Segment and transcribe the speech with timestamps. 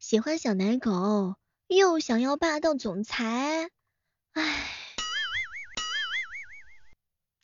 [0.00, 3.68] 喜欢小奶狗，又想要霸道总裁，
[4.32, 4.66] 唉，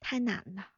[0.01, 0.71] 太难了。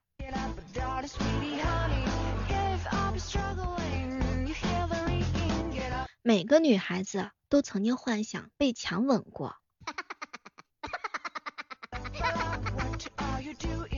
[6.23, 9.55] 每个女孩子都曾经幻想被强吻过。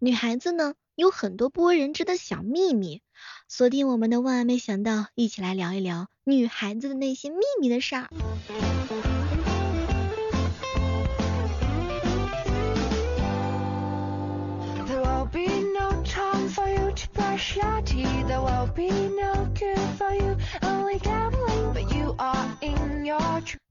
[0.00, 3.02] 女孩子呢，有很多不为人知的小秘密。
[3.48, 8.08] 锁定我们的万万没想到，一起来聊一聊女孩子的那些秘密的事儿。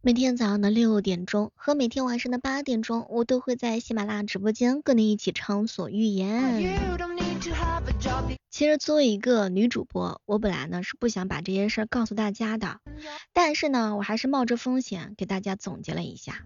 [0.02, 6.80] 每天早上的六点钟和每天晚上的八点钟，我都会在喜马拉雅直播间跟你一起畅所欲言。
[8.50, 12.80] 其实作为一个女主播，我本来呢是不想把这些事儿告诉大家的，
[13.34, 16.46] 但是呢，我还是冒着风险给大家总结了一下。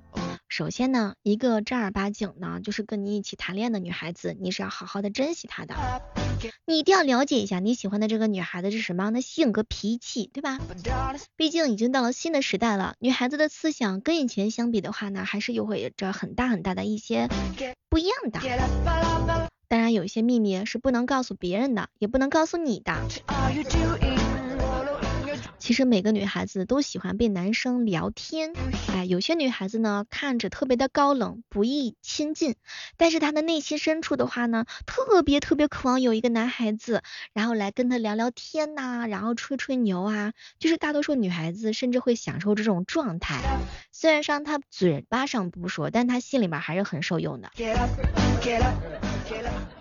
[0.49, 5.75] 首先呢，一个正儿八经呢，就是跟你一起谈恋爱的女孩子，你是要好好的珍惜她的。
[6.65, 10.57] 你一定要了解一下你喜欢的这个女孩子是什么样的性格脾气，对吧？
[11.35, 17.27] 毕竟已经到了新的时代了，女孩子的思想跟以前相比的话呢，还是有着很大很大的一些
[17.89, 18.39] 不一样的。
[19.67, 22.93] 当然，有一些秘密是不能告诉别人的，也不能告诉你的。
[25.61, 32.55] 其实每个女孩子都喜欢被男生聊天，哎，有些女孩子呢看着特别的高冷，不易亲近，
[32.97, 43.45] 但是她的内心深处的话呢，特别特别渴望有一个男孩子，然后来跟她聊聊天呐，然后吹吹牛啊，就是大多数女孩子甚至会享受这种状态，
[43.91, 47.51] 虽然上她嘴巴上不说，但她心里面还是很受用的，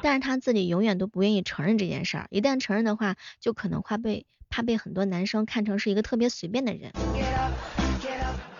[0.02, 4.26] 但是她自己永远都不愿意承认这件事儿，一旦承认的话，就可能会被。
[4.50, 6.92] 怕被很多男生看成是一个特别随便的人。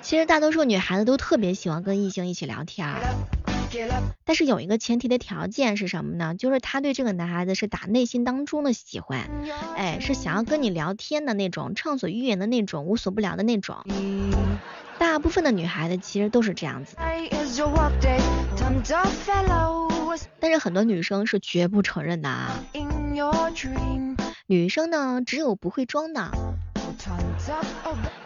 [0.00, 2.88] 其实大多数女孩子都特别喜欢跟异性一起聊天，
[4.24, 6.34] 但是有一个前提的条件是什么呢？
[6.34, 9.28] 就是他对这个男孩子是打内心当中的喜欢，
[9.76, 13.76] 哎，是想要跟你聊天的那种，畅所欲言的那种，无所不聊的那种。
[14.98, 16.96] 大部分的女孩子其实都是这样子，
[20.38, 22.50] 但是很多女生是绝不承认的啊。
[24.46, 26.30] 女生呢，只有不会装的。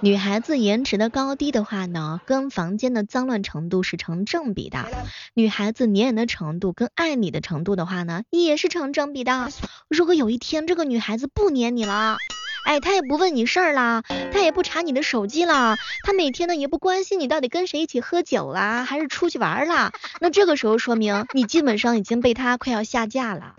[0.01, 4.87] 女孩子颜值的高低的话呢，跟房间的脏乱程度是成正比的。
[5.35, 9.49] 女孩子粘人的程度跟爱你的程度的话呢，也是成正比的。
[9.89, 12.17] 如果有一天这个女孩子不粘你了，
[12.65, 14.03] 哎，他也不问你事儿啦，
[14.33, 23.55] 他也不查你的手机啦，他每天呢也不关心你到底跟谁一起喝酒啦，还是出去玩啦，那这个时候说明你基本上已经被他快要下架了。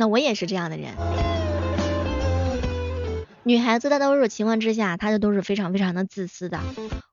[0.00, 0.94] 那我也是这样的人。
[3.48, 6.60] 女孩子大多数情况之下，她就都是非常非常的自私的，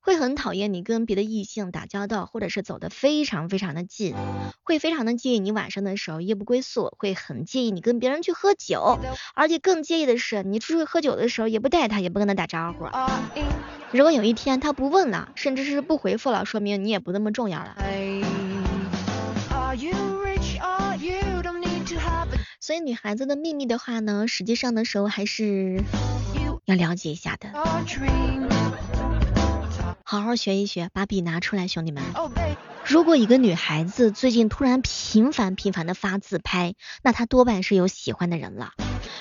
[0.02, 4.14] 会很讨厌你跟别的异性打交道，或者是走得非常非常的近，
[4.62, 9.00] 会非常的介意你晚上的时候夜不归宿，会很介意你跟别人去喝酒，
[9.34, 12.86] 而且更介意的是你出去喝酒的时候也不带他，也不跟他打招呼。
[13.92, 17.78] 如果有一天他不问了，甚至是不回复了，说明你也不那么重要了。
[22.66, 25.84] 所以女孩子的秘密的话呢，实际上的时候还是
[26.66, 27.50] 要了解一下的。
[30.04, 32.02] 好好学一学，把笔拿出来，兄弟们。
[32.84, 36.74] 如果一个女孩子最近突然频繁频繁的发自拍，
[37.04, 38.72] 那她多半是有喜欢的人了。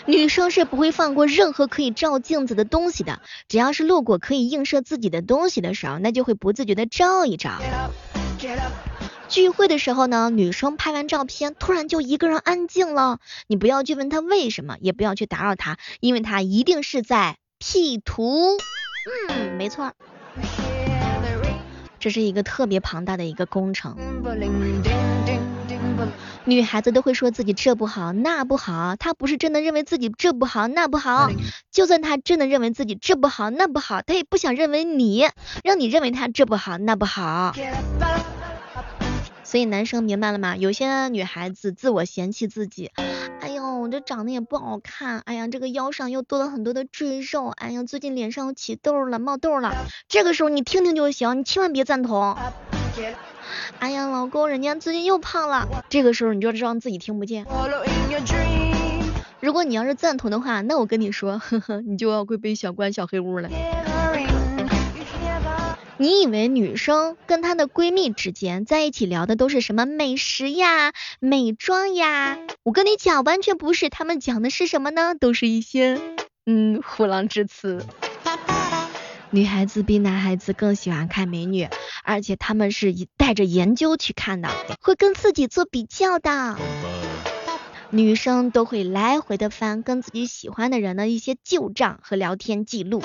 [0.06, 7.60] 女生是不会放过任何可以照镜子的东西的，只要是路过可以映射自己的东西的时候，那就会不自觉的照一照。
[9.28, 13.18] 聚会的时候呢，女生拍完照片，突然就一个人安静了。
[13.46, 18.56] 你不要去问她为什么，也不要去打扰她，因为她一定是在 P 图。
[19.28, 19.92] 嗯，没错，
[21.98, 23.96] 这是一个特别庞大的一个工程。
[26.44, 31.30] 女孩子都会说自己这不好那不好，她不是真的认为自己这不好那不好。
[31.72, 35.26] 就算她真的认为自己这不好那不好，她也不想认为你，
[35.64, 37.54] 让你认为她这不好那不好。
[39.44, 40.56] 所以男生明白了吗？
[40.56, 42.90] 有些女孩子自我嫌弃自己，
[43.40, 49.72] 哎呦，我这长得也不好看，哎呀，这个腰上又多了很多的赘肉，哎呀，最近脸上又起痘了，冒痘了。
[50.08, 52.36] 这个时候你听听就行，你千万别赞同。
[53.78, 55.68] 哎呀，老公，人家最近又胖了。
[55.90, 57.44] 这个时候你就装自己听不见。
[59.40, 63.50] 如果你要是赞同的话，那我跟你说，呵呵，你就要会被小关小黑屋了。
[65.96, 72.36] 你以为女生跟她的闺蜜之间在一起聊的都是什么美食呀、美妆呀？
[72.64, 75.14] 我跟你讲，完全不是，他们讲的是什么呢？
[75.14, 76.00] 都是一些
[76.46, 77.86] 嗯虎狼之词。
[79.30, 81.68] 女孩子比男孩子更喜欢看美女，
[82.02, 84.48] 而且他们是带着研究去看的，
[84.80, 86.56] 会跟自己做比较的。
[87.90, 93.00] 女生都会来回的翻跟自己喜欢的人的一些旧账和聊天记录，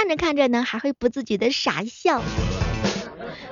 [0.00, 2.22] 看着看着呢，还会不自觉的傻笑。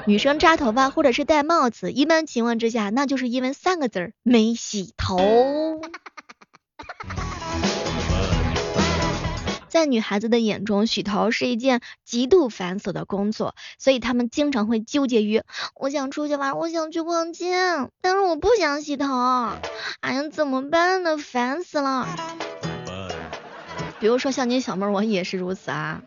[0.07, 5.19] 女生扎头发或者是戴帽子，一般情况之下，那就是因为三个字儿没洗头。
[9.69, 15.43] 在女孩子的眼中，洗头是一件极度繁琐的工作，所以她们经常会纠结于：
[15.75, 17.53] 我想出去玩，我想去逛街，
[18.01, 19.07] 但是我不想洗头，
[20.01, 21.19] 哎呀，怎么办呢？
[21.19, 22.09] 烦死了。
[24.01, 26.01] 比如说像你小妹，我也是如此啊。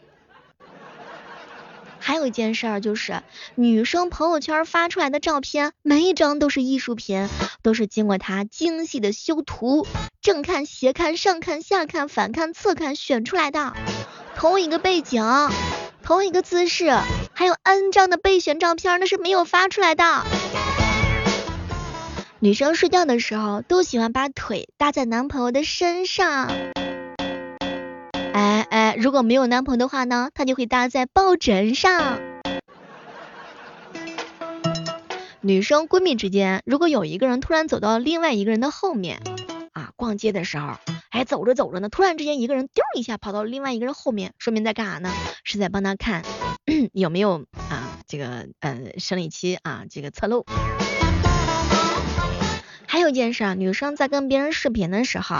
[2.04, 3.22] 还有一件事儿就是，
[3.56, 7.30] 女生朋友圈发出来的照片，每一张都是艺术品，
[7.62, 9.86] 都是经过她精细的修图，
[10.22, 13.74] 正看、斜看、上看、下看、反看、侧看选出来的。
[14.36, 15.24] 同一个背景，
[16.04, 16.90] 同一个姿势，
[17.34, 20.04] 还有 N 张的备选照片，那是没有发出来的。
[22.40, 26.50] 女生睡觉的时候，都喜欢把腿搭在男朋友的身上。
[28.34, 32.20] 哎哎，如果没有男朋友的话呢，他就会搭在抱枕上。
[35.42, 39.22] 女生闺蜜之间，如果有一个人突然走到另外一个人的后面
[39.74, 40.76] 啊，逛街的时候，
[41.10, 45.12] 哎，走着走着呢，突然之间一个人丢一下跑到另外一个人后面，说明在干啥呢？
[45.44, 46.24] 是在帮他看
[46.94, 50.46] 有没有啊这个呃生理期啊这个侧漏。
[52.86, 55.38] 还有一件事啊，女生在跟别人视频的时候，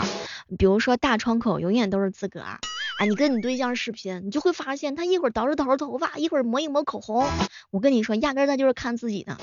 [0.58, 2.58] 比如说大窗口永远都是自个儿。
[3.04, 7.26] 你跟你对象视频，你就会发现他一会儿捯饬捯饬头发，一会儿抹一抹口红。
[7.70, 9.38] 我跟你说，压根他就是看自己呢。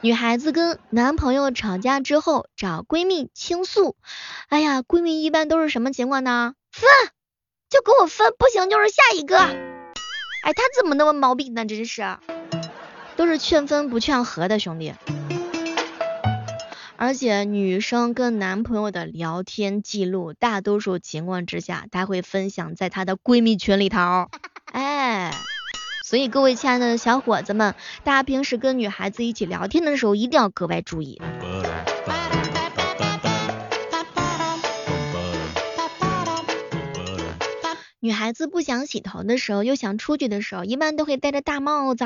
[0.00, 3.96] 女孩子跟男朋友吵架之后找闺蜜倾诉，
[4.48, 6.54] 哎呀，闺蜜一般都是什么情况呢？
[6.70, 6.88] 分，
[7.68, 9.38] 就给我分，不行就是下一个。
[9.38, 11.66] 哎，他怎么那么毛病呢？
[11.66, 12.16] 真是，
[13.16, 14.94] 都是劝分不劝和的兄弟。
[17.00, 24.28] 而且女生跟男朋友的聊天记录，大多数情况之下，她会分享在她的闺蜜群里头。
[24.72, 25.32] 哎，
[26.04, 31.22] 所以各位亲爱的小伙子们，大家平时跟女孩子一起聊天的时候，一定要格外注意。
[38.00, 42.04] 女孩子不想洗头的时候，又想出去的时候，一般都会戴着大帽子。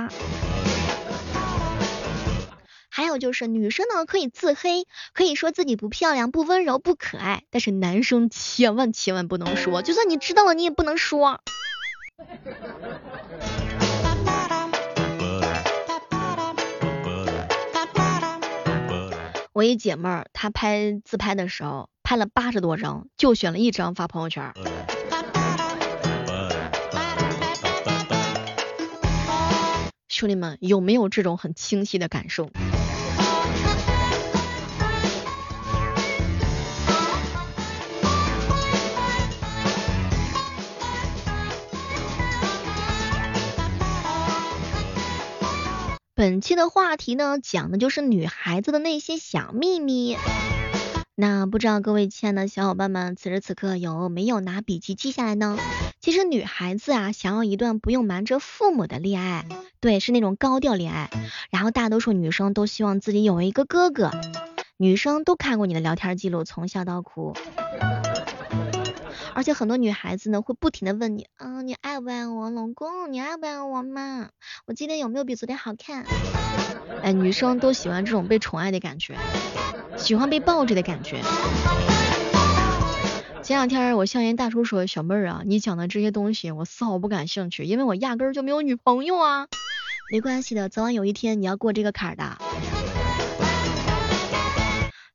[2.94, 11.40] 还有就是女生呢可以自黑，可以说自己不漂亮、不温柔、不可爱，但是男生千万千万不能说，就算你知道了，你也不能说。
[19.54, 24.52] 我一姐妹儿，她拍自拍的时候拍了八十多张，就选了一张发朋友圈。
[30.10, 32.50] 兄弟们，有没有这种很清晰的感受？
[46.22, 50.16] 本期的话题呢，讲的就是女孩子的那些小秘密。
[51.16, 55.58] 那不知道各位亲爱的小伙伴们，此时此刻有没有拿笔记记下来呢？
[56.00, 59.46] 其实女孩子啊，想要一段不用瞒着父母的恋爱，
[59.80, 61.10] 对，是那种高调恋爱。
[61.50, 64.12] 然后大多数女生都希望自己有一个哥哥。
[64.76, 67.34] 女生都看过你的聊天记录，从笑到哭。
[69.34, 74.28] 而且很多女孩子呢，会不停的问你，啊，你爱不爱我，老公，你爱不爱我嘛？
[74.66, 76.04] 我今天有没有比昨天好看？
[77.02, 79.16] 哎，女生都喜欢这种被宠爱的感觉，
[79.96, 81.22] 喜欢被抱着的感觉。
[83.42, 89.48] 前两天我向人大叔说，小妹儿啊，你讲的这些东西我丝毫不感兴趣，因为我压根儿就没有女朋友啊。
[90.12, 92.36] 没关系的，早晚有一天你要过这个坎儿的。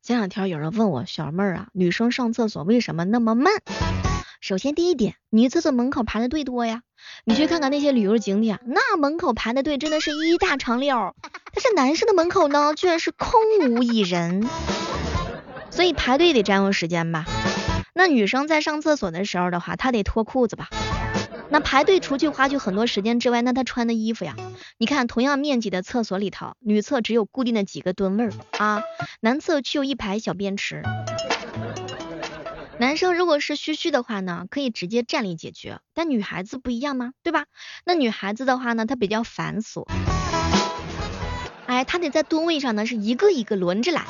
[0.02, 3.54] 前两天有人问我，小妹儿啊，女生上厕所为什么那么慢？
[4.40, 6.84] 首先第一点，女厕所门口排的队多呀，
[7.26, 11.16] 你去看看那些旅游景点，那门口排的队真的是一大长溜，
[11.54, 13.32] 但是男生的门口呢，居然是空
[13.72, 14.48] 无一人，
[15.72, 17.26] 所以排队得占用时间吧。
[17.94, 20.70] 那女生在上厕所的时候的话，她得脱裤子吧？
[21.50, 24.36] 那排队除去花去很多时间之外，那她穿的衣服呀，
[24.78, 28.30] 你看同样面积的厕所里头，女厕只有固定的几个蹲位
[28.60, 28.84] 啊，
[29.20, 30.84] 男厕却有一排小便池。
[32.80, 37.12] 男生如果是虚虚的话呢，可以直接站立解决，但女孩子不一样吗？
[37.24, 37.46] 对吧？
[37.84, 39.88] 那女孩子的话呢，她比较繁琐，
[41.66, 44.06] 哎，她得在蹲位上呢是一个一个轮着来，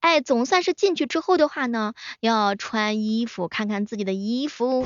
[0.00, 4.84] 哎，总算是进去之后的话呢，要穿衣服，看看自己的衣服。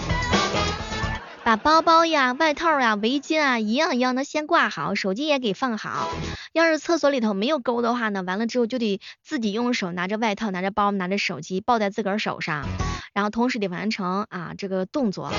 [1.43, 6.09] 把包包呀、外套呀、围巾啊，一样一样的先挂好，手机也给放好。
[6.53, 12.65] 要是厕所里头没有钩的话呢，完了之后就得自己用手拿着外套、拿着包、拿着手机抱在自个儿手上，
[13.15, 15.33] 然后同时得完成啊这个动作，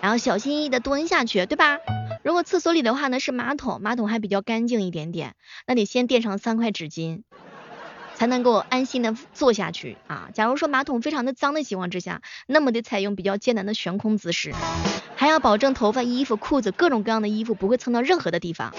[0.00, 1.78] 然后小心翼翼的蹲下去，对吧？
[2.22, 5.34] 如果厕所里的话呢是马桶，马桶还比较干净一点点，
[5.66, 7.22] 那得先垫上三块纸巾。
[8.14, 10.30] 才能够安心的坐下去啊！
[10.34, 14.52] 假如说马桶非常的脏的情况之下，那么得采用比较艰难的悬空姿势，
[15.14, 18.74] 还要保证头发、衣服、裤子各种各样的衣服不会蹭到任何的地方。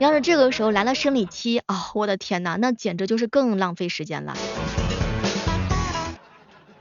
[0.00, 4.36] 要是这个时候来了生理期啊，我的天呐，那简直就是更浪费时间了。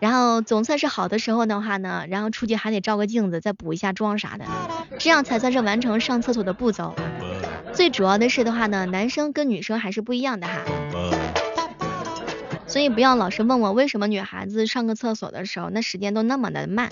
[0.01, 4.45] 然后总算是好的时候的话呢，然后出去还得照个镜子，再补一下妆啥的，
[4.97, 6.95] 这样才算是完成上厕所的步骤。
[7.71, 10.63] 最主要的是的话呢，男生跟女生还是不一样的哈。
[12.65, 16.89] 所以不要老是问我为什么女孩子上个厕所的时候那时间都那么的慢。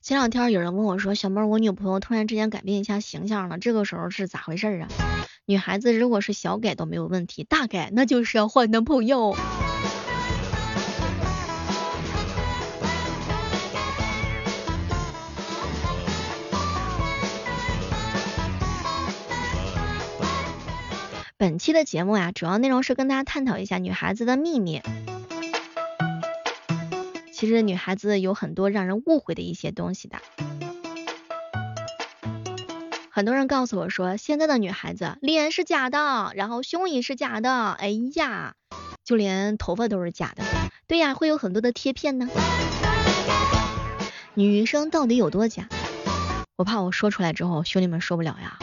[0.00, 4.88] 前两天有人问我说，小妹，我女朋友突然之间改变一下形象了，这个时候是咋回事啊？
[5.44, 9.36] 女孩子如果是小改都没有问题，大改那就是要换男朋友。
[21.36, 24.80] 本期的节目呀，主要内容是跟大家探讨一下女孩子的秘密。
[27.32, 30.18] 其实女孩子有很多让人误会的一些东西的。
[33.14, 38.54] 很多人告诉我说，现在的女孩子脸是假的，然后胸也是假的，哎呀，
[39.04, 40.42] 就连头发都是假的。
[40.86, 42.26] 对呀，会有很多的贴片呢。
[44.32, 45.68] 女生到底有多假？
[46.56, 48.58] 我怕我说出来之后，兄弟们受不了呀。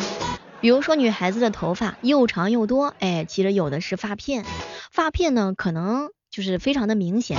[0.62, 4.46] 比如说女孩子的头发又长又多，哎，其实有的是发片，
[4.92, 7.38] 发片呢可能就是非常的明显。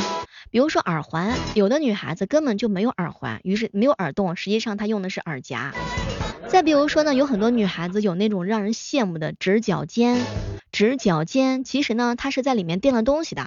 [0.53, 5.75] 比如说耳环，有的女孩子根本就没有耳环，于是没有耳洞，实际上她用的是耳夹。
[6.49, 10.21] 再比如说呢，有很多女孩子有那种让人羡慕的直角肩，
[10.73, 13.47] 直角肩其实呢它是在里面垫了东西的。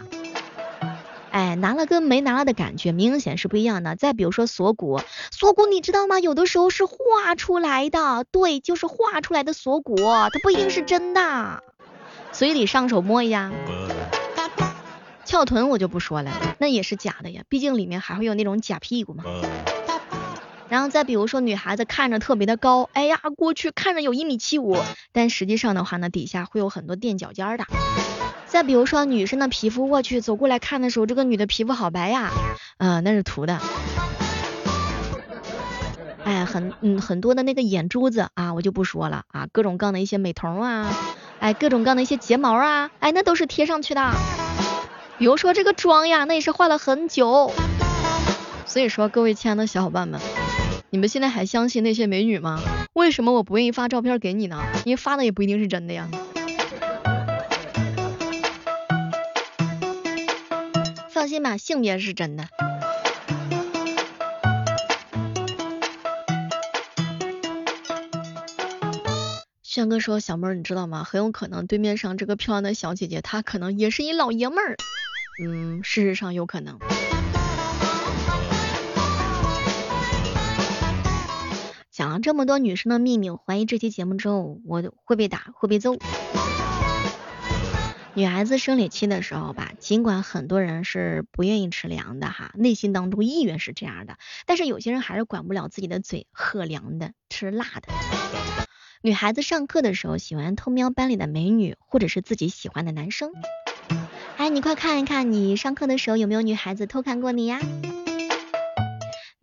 [1.32, 3.96] 哎，拿了跟没拿了的感觉明显是不一样的。
[3.96, 6.20] 再比如说锁骨，锁骨你知道吗？
[6.20, 11.64] 有的时候是画出来的，对，就是画出来的锁骨，它不一定是真的。
[12.32, 13.52] 随礼上手摸一下，
[15.26, 19.24] 翘臀我就不说了，那也是假的呀，毕竟里面还会有那种假屁股嘛。
[20.74, 24.76] 然后再比如说女孩子看着特别的高，哎呀，过去看着有一米七五，
[25.12, 27.66] 但实际上的话呢，底下会有很多垫脚尖的。
[28.48, 32.32] 再比如说女生的皮肤，我去走过来看的时候，这个女的皮肤好白呀，
[32.80, 33.60] 嗯，那是涂的。
[36.24, 40.92] 哎，很嗯很多的那个眼珠子啊，我就不说了啊，各种各样的一些美瞳啊，
[41.38, 44.12] 哎，各种各样的一些睫毛啊，哎，那都是贴上去的。
[45.20, 47.54] 比如说这个妆呀，那也是化了很久。
[48.66, 50.20] 所以说各位亲爱的小伙伴们，
[50.94, 52.62] 你们现在还相信那些美女吗？
[52.94, 54.62] 为什么我不愿意发照片给你呢？
[54.86, 56.08] 因为发的也不一定是真的呀。
[61.10, 62.48] 放心吧，性别是真的。
[69.64, 71.04] 轩哥说：“小妹儿，你知道吗？
[71.04, 74.78] 很有可能对面上这个漂亮的小姐姐，她可能也是一老爷们儿。
[75.44, 76.78] 嗯，事实上有可能。”
[82.20, 85.98] 这么多女生的秘密，我怀疑这期节目之后我会被打，会被揍。
[88.16, 97.88] 女孩子生理期的时候吧，尽管很多人是不愿意吃凉的哈，内心当中意愿是这样的，但是有些人还是管不了自己的嘴，喝凉的，吃辣的。
[99.02, 103.32] 女孩子上课的时候喜欢偷瞄班里的美女，或者是自己喜欢的男生。
[104.38, 107.60] 哎，你快看一看，你上课的时候有没有女孩子偷看过你呀？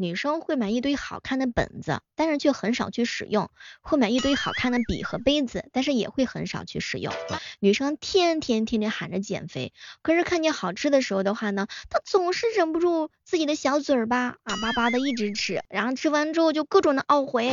[0.00, 3.48] 女生会买一堆好看的本子，但是却很少去使用；
[3.82, 7.12] 会买一堆好看的笔和杯子，但是也会很少去使用。
[7.58, 17.52] 女生天天天天喊着减肥，可是看见好吃的时候的话呢，她总是忍不住自己的小嘴巴啊巴巴的一直吃，然后吃完之后就各种的懊悔。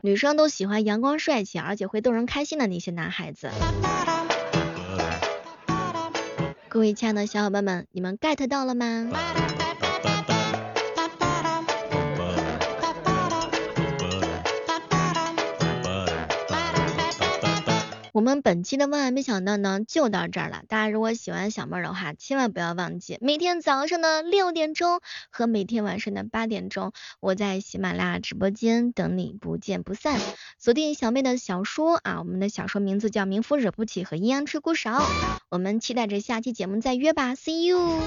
[0.00, 3.50] 女生都喜欢阳光帅气，而且会逗人开心的那些男孩子。
[6.68, 9.08] 各位亲爱的小伙伴们，你们 get 到了吗？
[18.16, 20.62] 我们本期的万万没想到呢，就到这儿了。
[20.68, 30.18] 大家如果喜欢小妹儿的话，千万不要忘记每天早上的六点钟和每天晚上的八点钟，我在喜马拉雅直播间等你，不见不散。
[30.58, 35.00] 锁定小妹的小说啊，我们的小说名字叫《名夫惹不起》和《阴阳吃骨少》。
[35.50, 38.00] 我们期待着下期节目再约吧，See you。